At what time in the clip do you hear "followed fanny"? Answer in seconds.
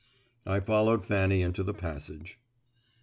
0.61-1.43